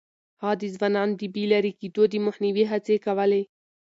[0.41, 3.43] هغه د ځوانانو د بې لارې کېدو د مخنيوي هڅې کولې.